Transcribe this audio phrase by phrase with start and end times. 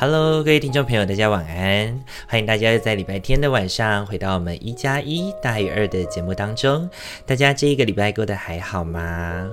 [0.00, 2.02] Hello，各位听众朋友，大家晚安！
[2.26, 6.88] 欢迎大家在礼拜天的晚上回到我们一加一大于二的节目当中。
[7.26, 9.46] 大家这一个礼拜过得还好吗？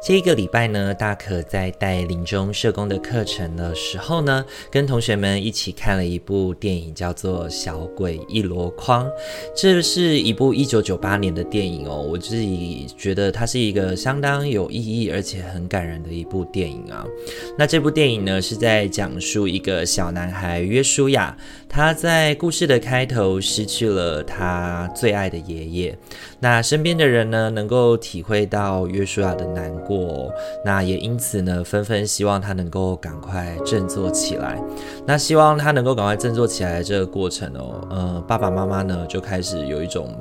[0.00, 9.04] 这一个礼拜呢，大可在带临终社工的课程的时候呢，跟同学们一起看了一部电影，叫做《小鬼一箩筐》。
[9.56, 17.04] 这是一部一九九八年的电影哦，我自己觉得它是一个相当有意义而且很感人的一部电影啊。
[17.58, 21.36] 那这部电影呢，是在讲述一个小男孩约书亚，
[21.68, 25.98] 他在故事的开头失去了他最爱的爷爷，
[26.38, 29.68] 那身边的人呢，能够体会到约书亚的难。
[29.88, 30.30] 过，
[30.64, 34.62] 那也因此呢，纷纷希望他能够赶快振作起来。
[35.06, 40.14] 那希望他能够赶快振作起来这个过程哦，呃，爸爸妈妈呢就开始有一种。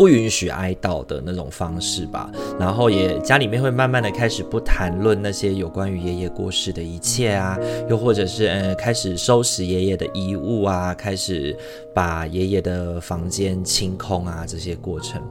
[0.00, 11.54] 不允许哀悼的那种方式吧，然后也家里面会慢慢的开始不谈论那些有关于爷爷过世的一切啊，又或者是嗯开始收拾爷爷的遗物啊，开始
[11.94, 15.22] 把爷爷的房间清空啊这些过程。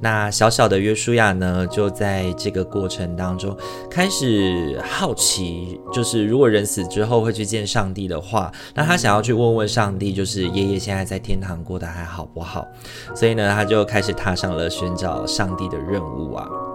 [0.00, 3.56] 那小小的约书亚呢，就在这个过程当中
[3.90, 12.64] 开始好奇，就是如果人死之后会去见上帝的话，那他想要去问问上帝，就是爷爷现在在天堂过得还好不好？
[13.16, 14.11] 所以呢，他就开始。
[14.12, 16.71] 踏上了寻找上帝的任务啊。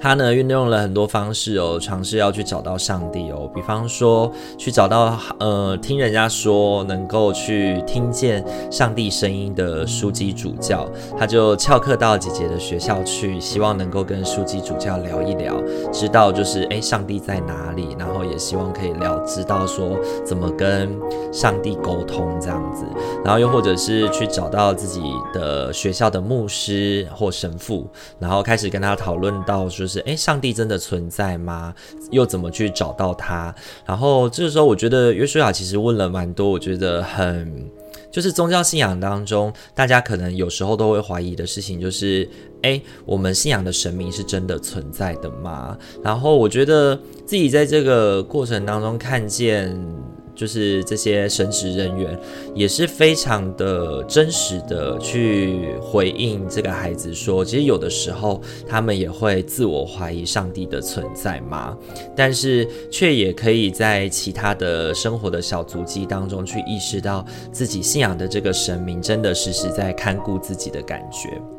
[0.00, 3.50] 他呢运用了很多方式哦，尝试要去找到上帝哦。
[3.52, 15.60] 比方说，去找到呃，听人家说能够去听见上帝声音的书籍主教，他就翘课到姐姐的学校去，希望能够跟书籍主教聊一聊，
[15.92, 20.96] 知道就是诶，上帝在哪里，然后也希望可以聊，知道说怎么跟
[21.32, 22.84] 上帝沟通这样子。
[23.24, 25.02] 然后又或者是去找到自己
[25.34, 27.90] 的学校的牧师或神父，
[28.20, 29.87] 然后开始跟他讨论到说。
[29.88, 31.74] 就是诶，上帝真的存在吗？
[32.10, 33.54] 又怎么去找到他？
[33.86, 37.66] 然后这个时候，我觉得约书亚其实问了蛮多，我觉得很
[38.10, 42.28] 就是宗教信仰当中，大家可能有时候都会怀疑的事情，就是
[42.60, 45.74] 诶，我们信仰的神明是真的存在的吗？
[46.04, 46.94] 然后我觉得
[47.24, 49.74] 自己在这个过程当中看见。
[50.38, 52.16] 就是这些神职人员
[52.54, 61.76] 也是非常的真实的去回应这个孩子说，其实有的时候他们也会自我怀疑上帝的存在嘛，
[62.14, 71.57] 但是却也可以在其他的生活的小足迹当中去意识到自己信仰的这个神明真的时时在看顾自己的感觉。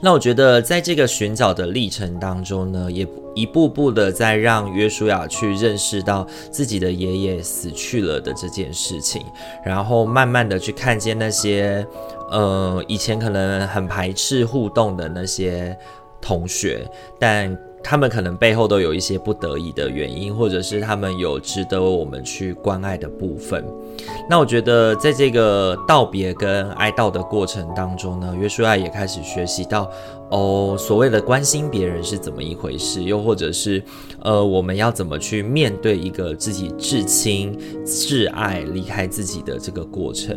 [0.00, 9.22] 那我觉得，在这个寻找的历程当中呢，也一步步的在让约书亚去认识到自己的爷爷死去了的这件事情，
[9.64, 11.86] 然后慢慢的去看见那些，
[12.30, 15.76] 呃，以前可能很排斥互动的那些
[16.20, 16.86] 同学，
[17.18, 17.56] 但。
[17.88, 23.64] 他们可能背后都有一些不得已的原因，或者是他们有值得我们去关爱的部分。
[24.28, 29.88] 那我觉得，在这个道别跟哀悼的过程当中呢，约书亚也开始学习到。
[30.30, 33.00] 哦，所谓的关心别人是怎么一回事？
[33.04, 33.80] 又或者是，
[34.22, 37.56] 呃，我们要怎么去面对一个自己至亲
[37.86, 40.36] 至爱离开自己的这个过程？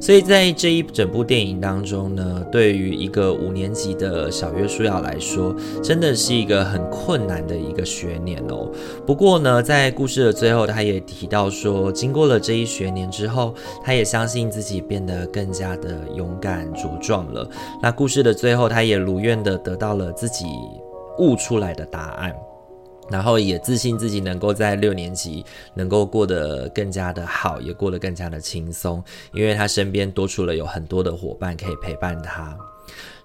[0.00, 5.54] 所以在这一整部电影当中呢，对于一个五年级的小约书亚来说，
[5.84, 8.68] 真的是一个很困难的一个学年哦。
[9.06, 13.54] 不过呢，在故事的最后，他也提到说，经过了这一学年之后，
[13.84, 17.48] 他也相信自己变得更加的勇敢茁壮了。
[17.80, 19.27] 那故事的最后，他也如愿。
[19.28, 20.46] 愿的得到了自己
[21.18, 22.34] 悟出来的答案，
[23.10, 25.44] 然后也自信自己能够在六年级
[25.74, 32.56] 能够过得更加的好，也过得更加的轻松，因为他身边多出了有很多的伙伴可以陪伴他。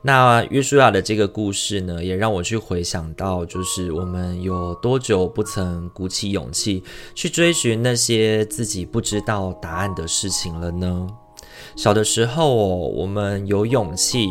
[0.01, 6.83] 那约书亚的这个故事呢，也让我去回想到，就是我们有多久不曾鼓起勇气
[7.15, 11.07] 去追寻那些自己不知道答案的事情了呢？
[11.77, 14.27] 小的时候哦，我们有勇气。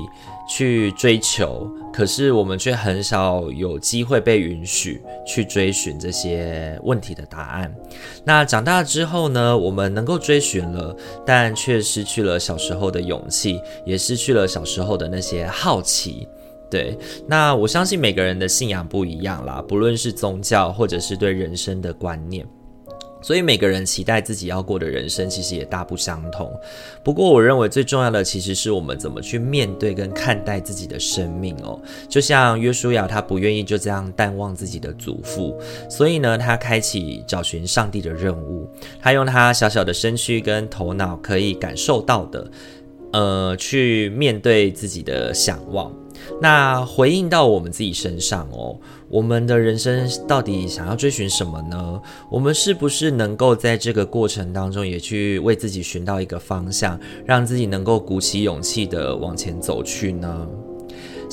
[0.48, 7.74] 去追求，可是我们却很少有机会被允许去追寻这些问题的答案。
[8.24, 10.94] 那长大之后呢，我们能够追寻了，
[11.24, 16.28] 但却失去了小时候的勇气，也失去了小时候的那些好奇。
[16.70, 16.96] 对，
[17.26, 22.46] 那我相信每个人的信仰不一样啦，不论是宗教或者是对人生的观念。
[23.22, 26.52] 所以每个人期待自己要过的人生，其实也大不相同。
[27.02, 31.80] 不过，我认为最重要的其实是我们怎么去面对跟看待自己的生命哦。
[32.08, 35.58] 就像约书亚，他不愿意就这样淡忘自己的祖父，
[35.88, 38.68] 所以呢，他开启找寻上帝的任务。
[39.00, 42.50] 他用他小小的身躯跟头脑可以感受到的，
[43.12, 45.92] 呃，去面对自己的想望。
[46.40, 48.78] 那回应到我们自己身上哦，
[49.12, 52.00] 我们的人生到底想要追寻什么呢？
[52.30, 60.48] 我们是不是能够在这个过程当中也去为自己寻到一个方向，让自己能够鼓起勇气的往前走去呢？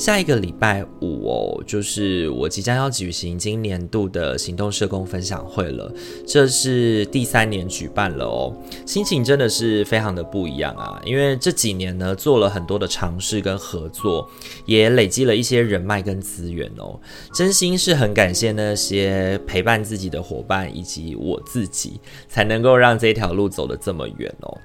[0.00, 5.92] 下一个礼拜五哦，就是我即将要举行今年度的行动社工分享会了。
[6.26, 8.50] 这是第三年举办了哦，
[8.86, 10.98] 心情真的是非常的不一样啊！
[11.04, 14.26] 因为这几年呢，做了很多的尝试跟合作，
[14.64, 16.98] 也累积了一些人脉跟资源哦。
[17.34, 24.58] 真心是很感谢那些陪伴自己的伙伴以及我自己，才能够让这条路走得这么远哦。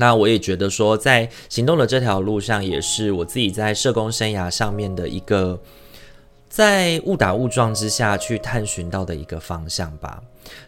[0.00, 5.58] 那我也觉得说，在行动的这条路上，也是我自己在社工生涯上面的一个，
[6.48, 10.22] 在误打误撞之下去探寻到的一个方向吧。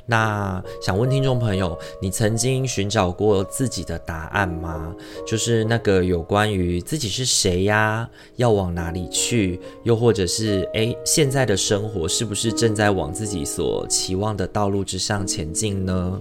[0.05, 4.93] 那想问听众朋友，你曾经寻找过自己的答案吗？
[5.25, 16.21] 就是那个有关于自己是谁呀，要往哪里去，又或者是诶，现在的生活是不是正在往自己所期望的道路之上前进呢？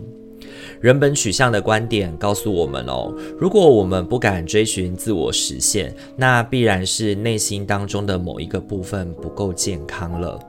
[0.80, 10.40] 人本取向的观点告诉我们哦，如果我们不敢追寻自我实现，那必然是内心当中的某一个部分不够健康了。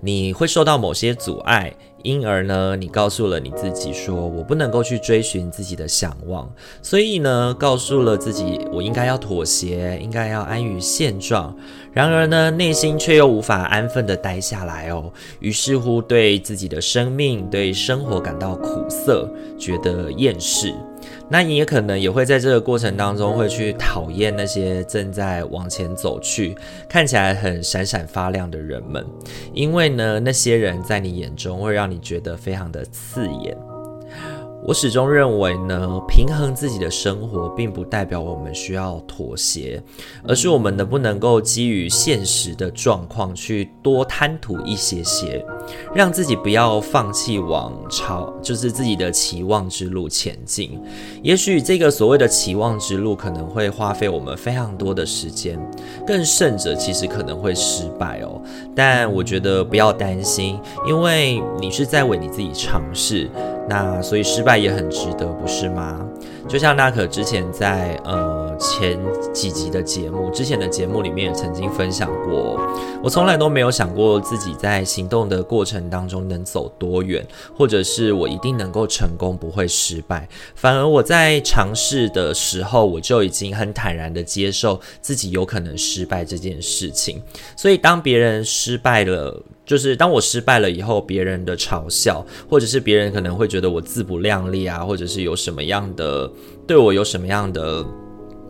[0.00, 1.74] 你会受到某些阻碍，
[2.04, 6.48] 因而呢，你告诉了你自己说，我不能够去追寻自己的想望，
[6.82, 11.56] 所以呢，告诉了自己，我应该要妥协，应该要安于现状。
[11.96, 15.10] 然而呢，内心却又无法安分地待下来哦，
[15.40, 19.26] 于是乎对自己的生命、对生活感到苦涩，
[19.58, 20.74] 觉得厌世。
[21.30, 26.54] 那你也可能也会在这个过程当中会去讨厌那些正在往前走去、
[26.86, 29.02] 看起来很闪闪发亮的人们，
[29.54, 33.56] 因为呢，那些人在你眼中会让你觉得非常的刺眼。
[34.66, 39.80] 我始终认为呢，平衡自己的生活，并不代表我们需要妥协，
[40.26, 45.46] 而是我们能不能够基于现实的状况去多贪图一些些，
[45.94, 50.76] 让自己不要放弃往朝就是自己的期望之路前进。
[51.22, 55.56] 也许这个所谓的期望之路可能会花费我们非常多的时间，
[56.04, 58.42] 更甚者其实可能会失败哦。
[58.74, 60.58] 但我觉得不要担心，
[60.88, 63.30] 因为你是在为你自己尝试。
[63.68, 65.98] 那所以失败也很值得，不是吗？
[66.48, 68.98] 就像娜可之前在呃前
[69.32, 72.60] 几集的节目，之前的节目里面也曾经分享过，
[73.02, 77.26] 我从来都没有想过自己在行动的过程当中能走多远，
[77.56, 80.28] 或者是我一定能够成功，不会失败。
[80.54, 87.22] 反而我在尝试的时候，我就已经很坦然的接受自己有可能失败这件事情。
[87.56, 96.30] 所以当别人失败了，就是当我失败了以后，别人的嘲笑，或者是别人可能会觉得我自不量力啊，或者是有什么样的
[96.66, 97.84] 对我有什么样的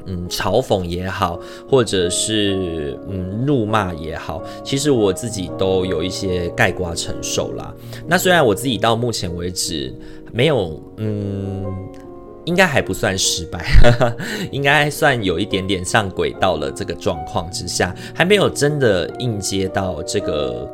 [0.06, 1.38] 嗯嘲讽也好，
[1.69, 7.75] 或者是嗯怒骂也好，其实我自己都有一些盖瓜承受啦。
[8.06, 9.93] 那虽然我自己到目前为止
[10.32, 11.64] 没有嗯，
[12.44, 13.67] 应该还不算失败，
[14.53, 16.70] 应该算有一点点上轨道了。
[16.70, 20.69] 这个状况之下，还没有真的应接到这个。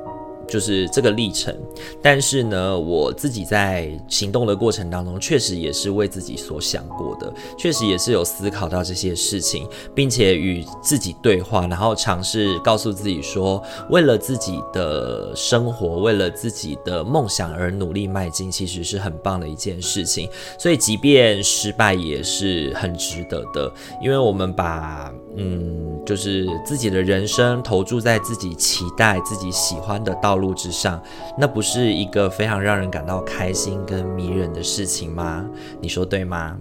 [0.53, 1.57] 就是这个历程，
[2.03, 20.29] 但是呢，我自己在行动的过程当中，确实也是为自己所想过的，确实也是有思考到这些事情，并且与自己对话，然后尝试告诉自己说，为了自己的生活，为了自己的梦想而努力迈进，其实是很棒的一件事情。
[20.59, 30.42] 所以，即便失败也是很值得的，因为我们把嗯，就是自己的人生投注在自己期待、自己喜欢的道路。
[30.43, 31.01] 路之上，
[31.39, 35.49] 那不是一个非常让人感到开心跟迷人的事情吗？
[35.81, 36.59] 你说对吗？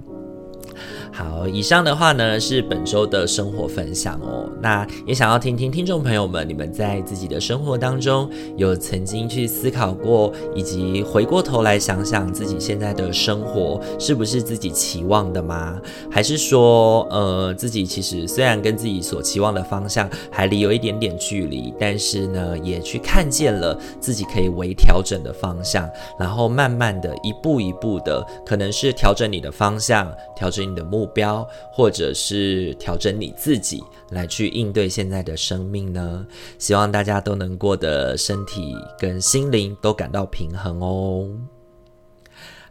[1.13, 4.50] 好，以上的话呢是本周的生活分享哦。
[4.62, 15.80] 那也想要听听听众朋友们，你们在自己的生活当中有曾经去思考过，以及回过头来想想自己现在的生活是不是自己期望的吗？
[16.10, 31.00] 还是说，呃，自己其实虽然跟自己所期望的方向还离有一点点距离，但是呢，也去看见了自己可以微调整的方向，然后慢慢的一步一步的，可能是调整你的方向，调整你的目。
[31.01, 36.25] 目标，或者是调整你自己来去应对现在的生命呢？
[36.60, 41.27] 希望大家都能过得身体跟心灵都感到平衡哦。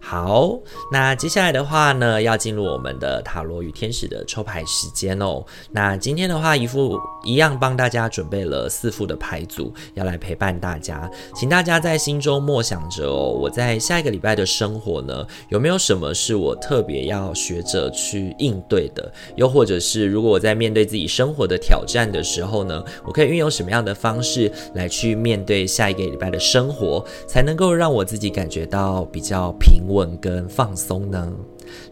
[0.03, 0.59] 好，
[0.91, 5.45] 那接下来的话呢，要进入我们的塔罗与天使的抽牌时间哦。
[5.71, 11.09] 那今天的话，一副一样帮大家准备了四副的牌组，要来陪伴大家。
[11.37, 19.13] 请大家在心中默想着哦，我在下一个礼拜的生活呢，有没有什么是我特别要学着去应对的？
[19.37, 30.19] 又或者是如果我在面对自己生活的挑战的时候呢，我可以运用什么样的方式来去面对下一个礼拜的生活，才能够让我自己感觉到比较平稳？
[30.21, 31.33] 跟放松呢？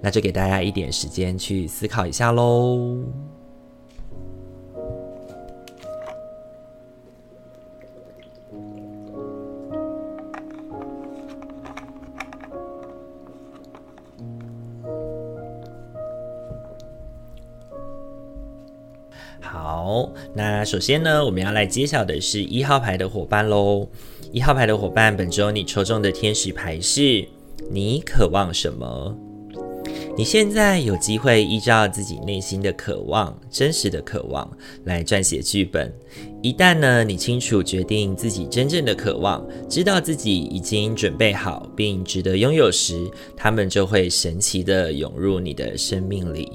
[0.01, 2.99] 那就给大家一点时间去思考一下喽。
[19.41, 23.89] 好，那首先呢，我们要来揭晓的是一号牌的伙伴喽。
[24.33, 27.27] 一号牌的伙伴，本周你抽中的天使牌是。
[27.71, 29.15] 你渴望什么？
[30.17, 34.51] 你现在有机会依照自己内心的渴望、真实的渴望
[34.85, 35.93] 来撰写剧本。
[36.43, 46.51] 一旦呢，你清楚决定自己真正的渴望，知道自己已经准备好并值得拥有时，他们就会神奇的涌入你的生命里。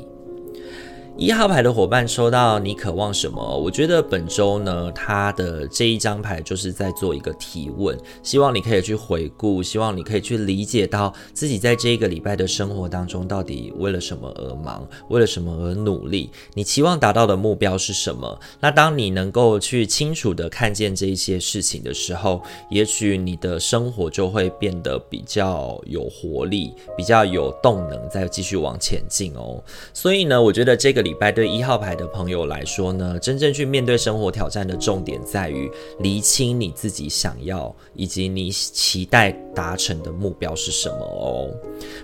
[1.16, 3.40] 一号牌的伙伴抽到你渴望什么？
[3.40, 18.40] 我觉得本周呢，他的这一张牌就是在做一个提问，希望你可以去回顾，希望你可以去理解到自己在这一个礼拜的生活当中到底为了什么而忙，为了什么而努力，你期望达到的目标是什么？
[18.60, 22.42] 那当你能够去清楚地看见这一些事情的时候，
[22.72, 29.64] 也许你的生活就会变得比较有活力，比较有动能，再继续往前进哦。
[29.94, 31.03] 所以呢，我觉得这个。
[31.04, 35.70] 礼拜对一号牌的朋友来说呢，真正去面对生活挑战的重点在于
[36.00, 41.52] 厘清你自己想要以及你期待达成的目标是什么哦。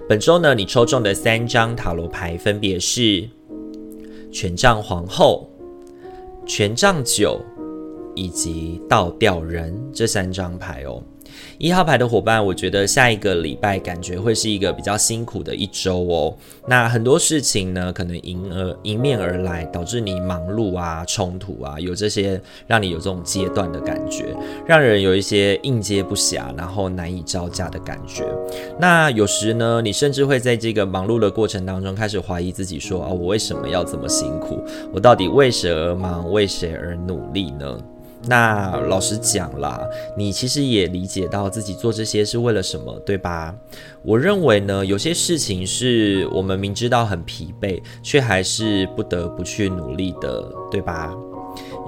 [0.08, 3.28] 本周呢，你抽中的三张塔罗牌分别是
[4.32, 5.50] 权杖皇后、
[6.46, 7.40] 权杖九
[8.16, 11.02] 以及倒吊人这三张牌哦。
[11.58, 16.36] 一号牌的伙伴，我觉得下一个礼拜感觉会是一个比较辛苦的一周哦。
[16.68, 24.26] 那很多事情呢，可能迎而迎面而来，导致你忙碌啊、冲突啊，有这些让你有这种阶段的感觉，
[24.66, 28.26] 让人有一些应接不暇，然后难以招架的感觉。
[28.80, 34.64] 那有时呢，你甚至会在这个忙碌的过程当中开始怀疑自己，说啊，我为什么要这么辛苦？
[34.94, 36.30] 我到底为谁而忙？
[36.32, 37.78] 为谁而努力呢？
[38.24, 39.80] 那老实讲啦，
[40.18, 43.56] 你其实也理解到自己做这些是为了什么，对吧？
[44.04, 51.16] 我认为呢，有些事情是我们明知道很疲惫，却还是不得不去努力的，对吧？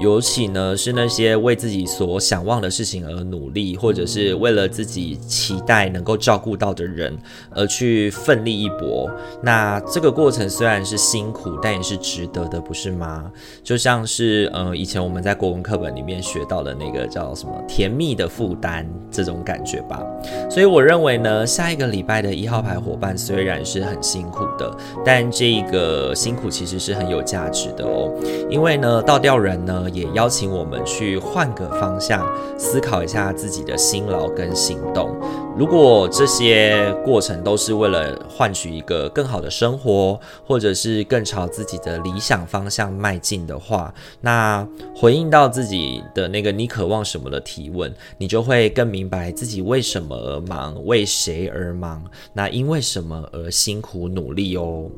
[0.01, 7.15] 尤其呢，是那些为自己所想望的事情而努力，或者是为了自己期待能够照顾到的人
[7.51, 9.07] 而去奋力一搏。
[9.43, 13.31] 那这个过程虽然是辛苦，但也是值得的，不是吗？
[13.63, 20.01] 就像是呃，以前我们在国文课本里面学到的那个叫什么“甜蜜的负担”这种感觉吧。
[20.49, 28.11] 所以我认为呢，下一个礼拜的一号牌伙伴虽然是很辛苦的，但这个辛苦其实是很有价值的哦，
[28.49, 29.89] 因为呢，倒吊人呢。
[29.93, 32.25] 也邀请我们去换个方向
[32.57, 35.15] 思考一下自己的辛劳跟行动。
[35.57, 52.03] 如果这些过程都是为了换取一个更好的生活，或者是更朝自己的理想方向迈进的话，那回应到自己的那个你渴望什么的提问，你就会更明白自己为什么而忙，为谁而忙，
[52.33, 54.89] 那因为什么而辛苦努力哦。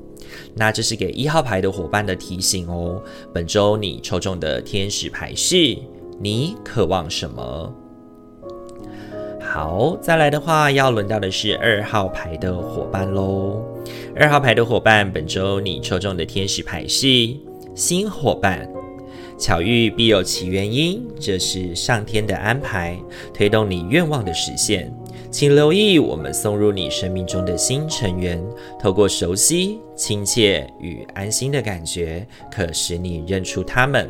[0.55, 3.01] 那这是给一号牌的伙伴的提醒哦。
[3.33, 5.77] 本周你抽中的天使牌是
[6.19, 7.73] 你渴望什么？
[9.53, 13.63] 好，再来的话要轮到的是二号牌的伙伴喽。
[14.15, 17.07] 二号牌的伙伴，本周你抽中的天使牌是
[17.75, 18.67] 新伙伴。
[19.37, 22.97] 巧遇必有其原因，这是上天的安排，
[23.31, 24.91] 推动你愿望的实现。
[25.29, 28.43] 请留意，我们送入你生命中的新成员，
[28.79, 34.09] 透过熟悉、亲切与安心的感觉，可使你认出他们。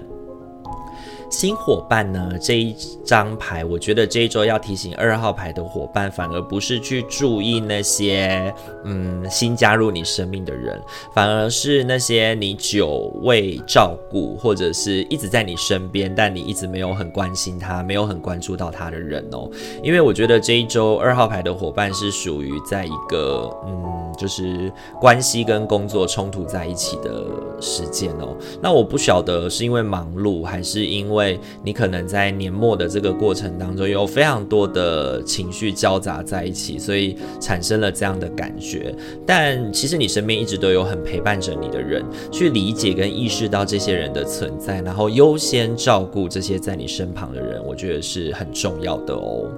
[1.33, 10.79] 新伙伴呢，这一张牌，我觉得这一周要提醒二号牌的伙伴，反而不是去注意那些嗯新加入你生命的人，
[11.11, 19.49] 反而是那些你久未照顾或者是一直在你身边，但你一直没有很关心他，没有很关注到他的人哦。
[19.81, 24.71] 因为我觉得这一周二号牌的伙伴是属于在一个嗯，就是
[25.01, 27.25] 关系跟工作冲突在一起的
[27.59, 28.37] 时间哦。
[28.61, 38.93] 那我不晓得是因为忙碌，还是因为为你可能在年末的这个过程当中有非常多的情绪交杂在一起，所以产生了这样的感觉。
[39.25, 49.49] 但其实你身边一直都有很陪伴着你的人，去理解跟意识到这些人的存在，然后优先照顾这些在你身旁的人，我觉得是很重要的哦。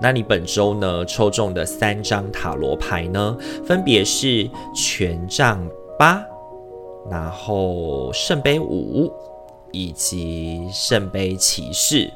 [0.00, 5.60] 那你本周呢，抽中的三张塔罗牌呢，分别是权杖
[5.98, 6.22] 八，
[7.10, 9.10] 然后圣杯五，
[9.72, 12.10] 以及圣杯骑士。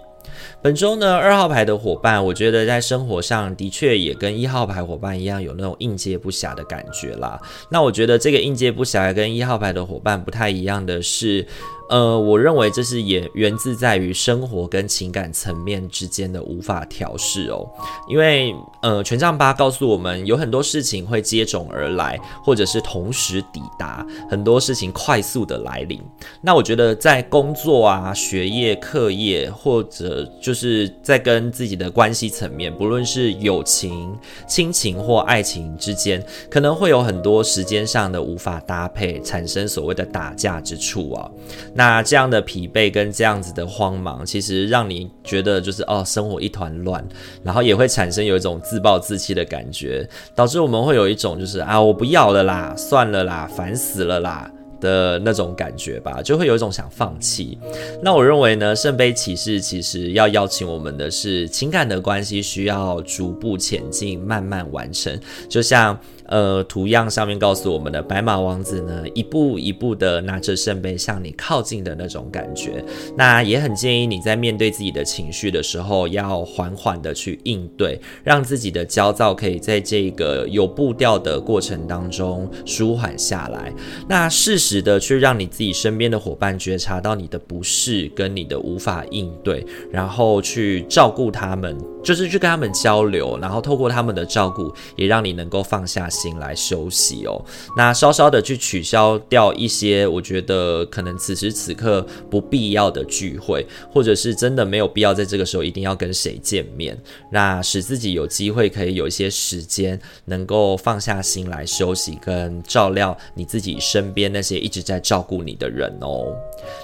[0.60, 7.40] 本周呢，二号牌的伙伴，我觉得在生活上的确也跟一号牌伙伴一样，有那种应接不暇的感觉啦。
[7.68, 11.46] 那我觉得这个应接不暇跟一号牌的伙伴不太一样的是。
[11.92, 17.68] 呃，我认为这是也源自在于生活跟情感层面之间的无法调适哦，
[18.08, 26.00] 因为呃，权杖八告诉我们有很多事情会接踵而来，或者是同时抵达，很多事情快速的来临。
[26.40, 34.16] 那我觉得在工作啊、学业、课业，或者就是在跟自己的关系层面，不论是友情、
[34.48, 41.30] 亲情或爱情之间，可能会有很多时间上的无法搭配，产生所谓的打架之处啊。
[41.74, 47.04] 那那这样的疲惫跟这样子的慌忙，其实让你觉得就是哦，生活一团乱，
[47.42, 54.48] 然后也会产生有一种自暴自弃的感觉，导致我们会有一种就是啊，我不要了啦，算了啦，烦死了啦
[54.80, 57.58] 的那种感觉吧，就会有一种想放弃。
[58.00, 65.98] 那我认为呢，圣杯骑士其实要邀请我们的是情感的关系需要逐步前进，慢慢完成，就像。
[66.26, 72.84] 呃，图样上面告诉我们的白马王子呢，一步一步的拿着圣杯向你靠近的那种感觉。
[73.16, 83.72] 那也很建议你在面对自己的情绪的时候，要缓缓的去应对，让自己的焦躁可以在这个有步调的过程当中舒缓下来。
[84.08, 96.32] 那适时的去让你自己身边的伙伴觉察到你的不适跟你的无法应对，然后去照顾他们，就是去跟他们交流，然后透过他们的照顾，也让你能够放下心。
[96.42, 97.40] 来休息哦，
[97.76, 106.98] 那稍稍的去取消掉一些，我觉得可能此时此刻不必要的聚会，或者是真的没有必要在这个时候一定要跟谁见面，
[107.30, 116.34] 那使自己有机会可以有一些时间，能够放下心来休息，跟照料你自己身边那些一直在照顾你的人哦。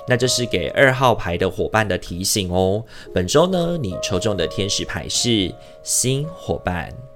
[0.06, 2.84] 那这是给二号牌的伙伴的提醒哦。
[3.12, 7.07] 本周呢，你抽中的天使牌是新伙伴。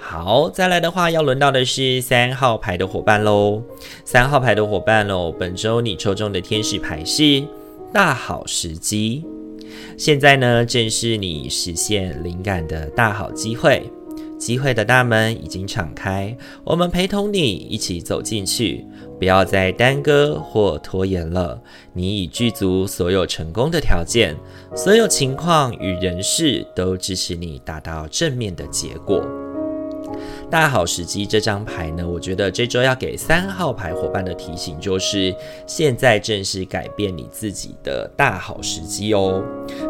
[0.00, 3.62] 好，再来的话，要轮到的是三号牌的伙伴喽。
[4.04, 7.42] 三号牌的伙伴喽，本周你抽中的天使牌是
[7.92, 9.24] 大好时机。
[9.98, 13.82] 现在呢，正是你实现灵感的大好机会，
[14.38, 16.34] 机会的大门已经敞开，
[16.64, 18.86] 我们陪同你一起走进去，
[19.18, 21.60] 不要再耽搁或拖延了。
[21.92, 24.34] 你已具足所有成功的条件，
[24.74, 29.22] 所有情况与人事都支持你达到正面的结果。
[30.50, 35.34] 大好时机这张牌呢，我觉得这周要给三号牌伙伴的提醒就是，
[35.66, 39.44] 现在正是改变你自己的大好时机哦。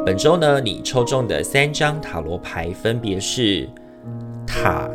[0.04, 3.68] 本周呢，你抽中的三张塔罗牌分别是
[4.44, 4.90] 塔、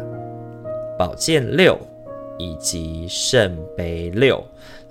[0.99, 1.79] 宝剑六
[2.37, 4.43] 以及圣杯六。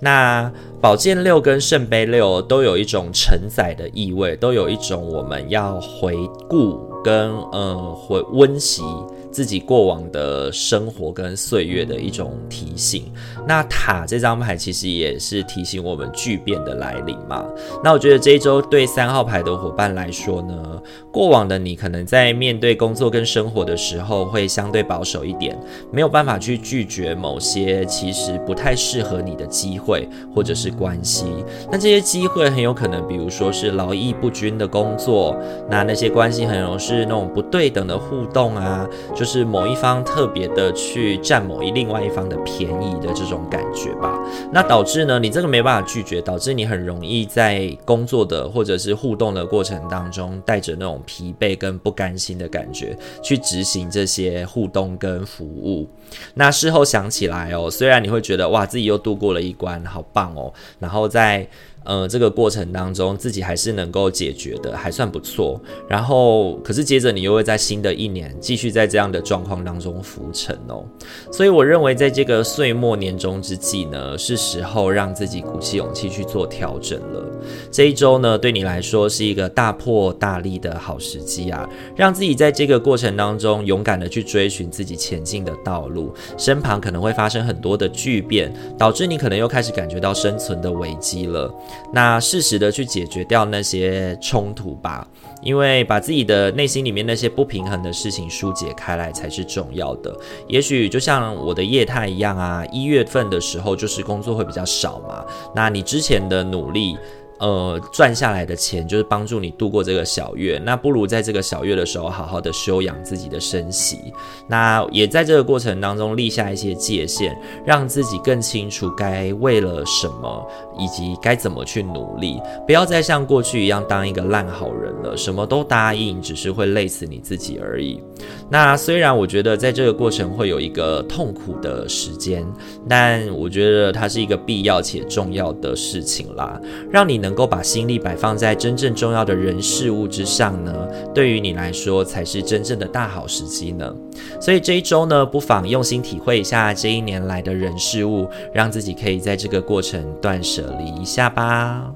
[0.03, 6.13] 那宝剑六跟圣杯六都有一种承载的意味，都有一种我们要回
[6.49, 8.83] 顾跟呃回温习。
[9.31, 13.11] 自己过往的生活跟岁月的一种提醒。
[13.47, 17.43] 那塔这张牌其实也是提醒我们巨变的来临嘛。
[17.83, 20.79] 那我觉得这一周对三号牌的伙伴来说呢，
[21.11, 25.59] 过往的你可能在面对工作跟生活的时候会相对保守一点，
[25.91, 29.92] 没有办法去拒绝某些其实不太适合你的机会
[30.33, 31.25] 或者是关系。
[31.71, 35.35] 那这些机会很有可能，比如说是劳逸不均的工作，
[35.69, 38.87] 那那些关系很容易是那种不对等的互动啊。
[39.15, 44.19] 就是某一方特别的去占某一另外一方的便宜的这种感觉吧，
[44.51, 55.87] 那导致呢，你这个没办法拒绝，导致你很容易在工作的或者是互动的过程当中，带着那种疲惫跟不甘心的感觉去执行这些互动跟服务。
[56.35, 61.47] 那事后想起来哦，虽然你会觉得哇，自己又度过了一关，好棒哦，然后在。
[61.85, 65.61] 呃，这个过程当中，自己还是能够解决的，还算不错。
[65.87, 70.83] 然后，可是接着你又会在新的一年继续在这样的状况当中浮沉哦。
[71.31, 77.25] 所以我认为，在这个岁末年终之际呢，是时候让自己鼓起勇气去做调整了。
[77.71, 86.13] 这一周呢，对你来说是一个大破大立的好时机啊，让自己在这个过程当中勇敢的去追寻自己前进的道路。
[86.37, 91.53] 身旁可能会发生很多的巨变，导致你可能又开始感觉到生存的危机了。
[91.91, 95.07] 那适时的去解决掉那些冲突吧，
[95.41, 100.15] 因为把自己的内心里面那些不平衡的事情疏解开来才是重要的。
[100.47, 106.97] 也许就像我的业态一样啊，一月份的时候就是工作会比较少嘛，那你之前的努力。
[107.43, 114.13] 呃，赚下来的钱就是帮助你度过这个小月，那不如在这个小月的时候好好的休养自己的身息。
[114.47, 120.47] 那也在这个过程当中立下一些界限，让自己更清楚该为了什么，
[120.79, 128.01] 以及该怎么去努力，不要再像过去一样当一个烂好人了，什么都答应，只是会累死你自己而已。
[128.49, 132.47] 那虽然我觉得在这个过程会有一个痛苦的时间，
[132.87, 136.57] 但我觉得它是一个必要且重要的事情啦，
[136.89, 137.32] 让你能。
[137.33, 143.91] 能够把心力摆放在真正重要的人事物之上呢，对于你来说才是真正的大好时机呢。
[144.39, 151.91] 所以这一周呢，不妨用心体会一下这一年来的人事物，让自己可以在这个过程断舍离一下吧。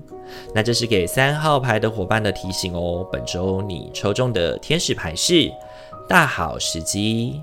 [0.56, 3.08] 那这是给三号牌的伙伴的提醒哦。
[3.12, 5.52] 本周你抽中的天使牌是
[6.10, 7.40] 大好时机。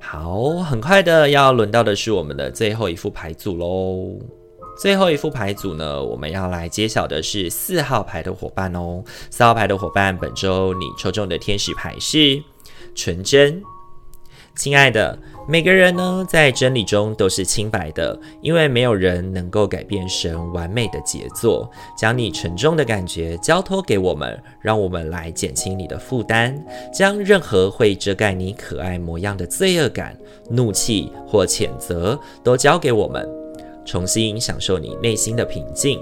[0.00, 4.18] 好，很快的要轮到的是我们的最后一副牌组喽。
[4.76, 9.02] 最后一副牌组呢，我们要来揭晓的是四号牌的伙伴哦。
[9.30, 12.42] 四号牌的伙伴，本周你抽中的天使牌是
[12.94, 13.62] 纯真。
[14.56, 21.68] 亲爱的，每个人呢，在真理中都是清白的，因为没有人能够改变神完美的杰作。
[21.98, 26.56] 将你沉重的感觉交托给我们，让我们来减轻你的负担。
[26.92, 30.16] 将任何会遮盖你可爱模样的罪恶感、
[30.48, 33.43] 怒气或谴责都交给我们。
[33.84, 36.00] 重新享受你内心的平静。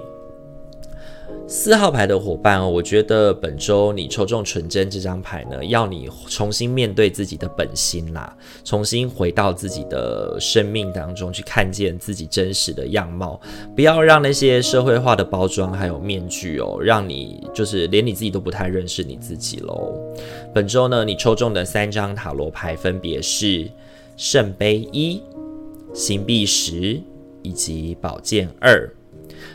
[1.45, 13.39] 四号牌的伙伴哦，我觉得本周你抽中纯真这张牌呢，要你重新面对自己的本心啦，重新回到自己的生命当中去看见自己真实的样貌，
[13.75, 19.93] 不要让那些社会化的包装还有面具哦，让你就是连你自己都不太认识你自己喽。
[20.53, 23.69] 本周呢，你抽中的三张塔罗牌分别是
[24.15, 25.21] 圣杯一、
[25.93, 27.01] 星币十。
[27.43, 28.89] 以及宝剑二，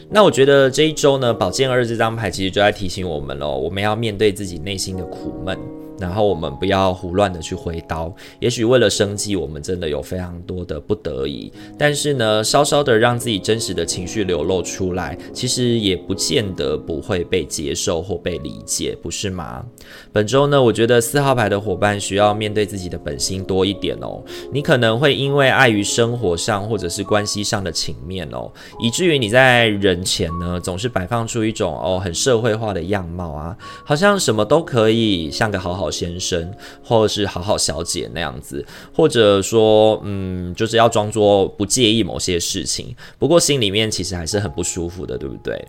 [0.08, 5.58] 那我觉得这一周呢，宝剑二这张牌其实就在提醒我们喽，我们要面对自己内心的苦闷。
[5.98, 11.52] 然后我们不要胡乱的去挥刀，也许为了生计，我们真的有非常多的不得已。
[11.78, 19.64] 但是呢，稍稍的让自己真实的情绪流露出来，其实也不见得不会被接受或被理解，不是吗？
[20.12, 24.22] 本周呢，我觉得四号牌的伙伴需要面对自己的本心多一点哦。
[24.52, 45.66] 你可能会因为碍于生活上或者是关系上的情面哦，以至于你在人前呢，总是摆放出一种哦很社会化的样貌啊，好像什么都可以，像个好好先生，或者是好好小姐那样子，或者说，嗯，就是要装作不介意某些事情，不过心里面其实还是很不舒服的，对不对？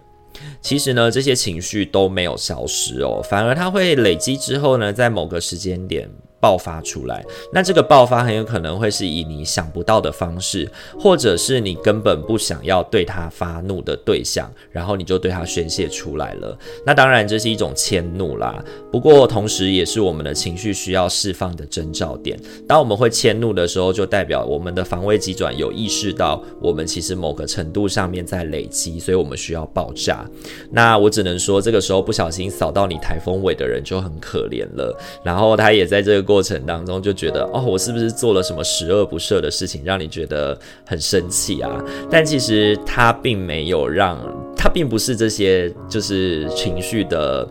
[0.61, 6.09] 其实呢，这些情绪都没有消失哦，反而它会累积之后呢，在某个时间点。
[6.39, 16.57] 爆发出来，那这个爆发很有可能会是以你想不到的方式，或者是你根本不想要对他发怒的对象，然后你就对他宣泄出来了。
[16.85, 22.39] 那当然这是一种迁怒啦，不过同时也是我们的情绪需要释放的征兆点。
[22.65, 30.25] 当我们会迁怒的时候，就代表我们的防卫机转有意识到我们其实某个程度上面在累积，所以我们需要爆炸。
[30.71, 34.97] 那我只能说，这个时候不小心扫到你台风尾的人就很可怜了。
[35.21, 36.28] 然后他也在这个。
[36.29, 41.71] 过程当中就觉得哦，我是不是做了什么十恶不赦的事情，让你觉得很生气啊？
[42.07, 44.15] 但其实他并没有让，
[44.55, 47.47] 他并不是这些就是情绪的。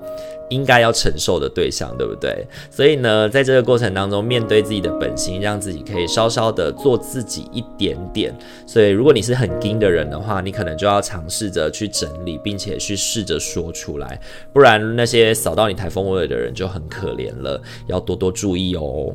[0.49, 2.47] 应该要承受的对象，对不对？
[2.71, 8.35] 所以呢，在这个过程当中，面对自己的本心，让自己可以稍稍的做自己一点点。
[8.67, 14.21] 所以，如果你是很硬的人的话，你可能就要尝试着去整理，并且去试着说出来，
[14.53, 19.15] 不然那些扫到你台风尾的人就很可怜了，要多多注意哦。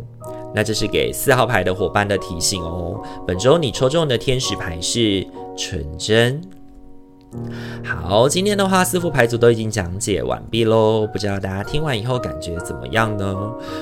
[0.56, 3.02] 那这是给四号牌的伙伴的提醒哦。
[3.28, 5.26] 本周你抽中的天使牌是
[5.58, 6.42] 纯真。
[7.84, 13.36] 好，今天的话四副牌组都已经讲解完毕喽，不知道大家听完以后感觉怎么样呢？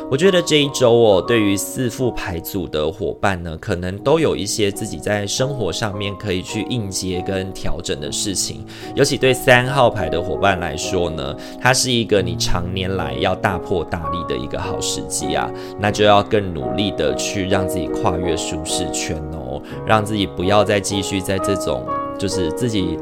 [0.10, 8.66] 我觉得这一周哦，对于四副牌组的伙伴呢，可能都有一些自己在生活上面可以去应接跟调整的事情。
[8.96, 21.86] 尤其对三号牌的伙伴来说呢，它是一个你常年来要大破大立的一个好时机啊，那就要更努力的去让自己跨越舒适圈哦，让自己不要再继续在这种
[22.18, 22.98] 就是自己。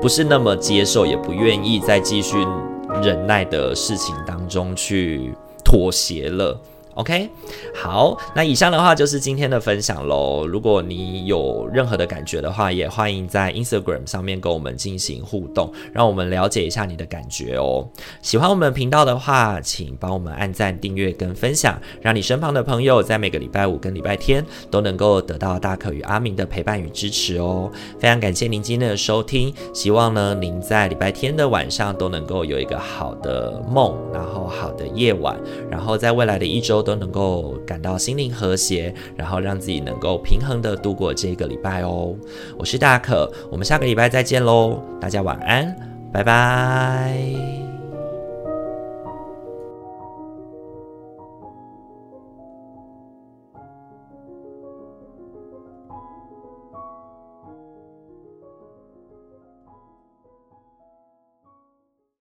[0.00, 2.36] 不是那么接受，也不愿意再继续
[3.02, 6.58] 忍耐的事情当中去妥协了。
[6.94, 7.30] OK，
[7.74, 10.46] 好，那以上的话就是今天的分享喽。
[10.46, 17.88] 如果你有任何的感觉的话，也欢迎在 Instagram 上面跟我们进行互动，让我们了解一下你的感觉哦。
[18.22, 27.70] 喜欢我们频道的话，请帮我们按赞、订阅跟分享，让你身旁的朋友在每个礼拜五跟礼拜天都能够得到大可与阿明的陪伴与支持哦。
[27.98, 35.38] 非常感谢您今天的收听，希望呢您在礼拜天的晚上都能够有一个好的梦，然后好的夜晚，
[35.70, 42.14] 然后在未来的一周都能够感到心灵和谐，然后让自己能够平衡的度过这个礼拜哦。
[42.58, 45.74] 我是大可，我们下个礼拜再见喽，大家晚安，
[46.12, 47.69] 拜拜。